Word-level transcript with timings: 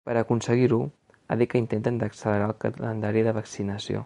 Per 0.09 0.13
a 0.19 0.21
aconseguir-ho, 0.23 0.79
ha 1.29 1.37
dit 1.41 1.51
que 1.51 1.61
intenten 1.65 2.01
d’accelerar 2.03 2.51
el 2.53 2.59
calendari 2.65 3.29
de 3.29 3.39
vaccinació. 3.41 3.99